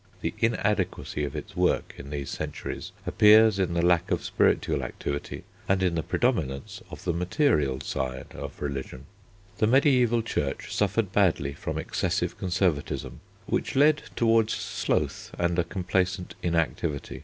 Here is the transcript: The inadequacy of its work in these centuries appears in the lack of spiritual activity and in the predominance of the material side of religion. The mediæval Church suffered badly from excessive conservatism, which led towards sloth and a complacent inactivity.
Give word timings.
The 0.21 0.33
inadequacy 0.39 1.23
of 1.25 1.35
its 1.35 1.55
work 1.55 1.93
in 1.95 2.09
these 2.09 2.31
centuries 2.31 2.91
appears 3.05 3.59
in 3.59 3.75
the 3.75 3.85
lack 3.85 4.09
of 4.09 4.23
spiritual 4.23 4.81
activity 4.81 5.43
and 5.69 5.83
in 5.83 5.93
the 5.93 6.01
predominance 6.01 6.81
of 6.89 7.03
the 7.03 7.13
material 7.13 7.79
side 7.81 8.31
of 8.33 8.59
religion. 8.63 9.05
The 9.59 9.67
mediæval 9.67 10.25
Church 10.25 10.73
suffered 10.75 11.11
badly 11.11 11.53
from 11.53 11.77
excessive 11.77 12.35
conservatism, 12.39 13.19
which 13.45 13.75
led 13.75 14.01
towards 14.15 14.53
sloth 14.53 15.35
and 15.37 15.59
a 15.59 15.63
complacent 15.63 16.33
inactivity. 16.41 17.19